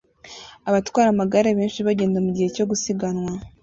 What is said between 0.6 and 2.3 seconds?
Abatwara amagare benshi bagenda